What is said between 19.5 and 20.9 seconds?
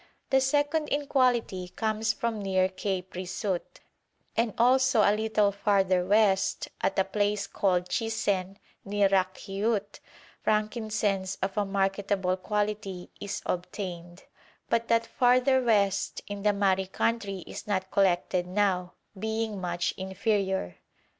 much inferior.